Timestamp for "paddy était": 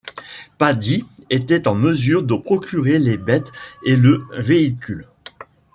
0.57-1.67